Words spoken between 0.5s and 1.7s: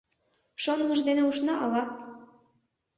Шонымыж дене ушна,